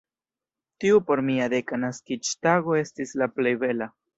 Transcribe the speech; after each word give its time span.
Tiu 0.83 1.01
por 1.09 1.21
mia 1.27 1.47
deka 1.53 1.79
naskiĝtago 1.83 2.77
estis 2.83 3.17
la 3.23 3.33
plej 3.37 3.57
bela. 3.67 3.93